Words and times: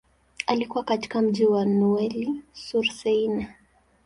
Alikua 0.47 0.83
katika 0.83 1.21
mji 1.21 1.45
wa 1.45 1.65
Neuilly-sur-Seine. 1.65 3.49